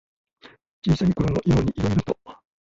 [0.83, 2.17] 小さいころのようにいろいろと。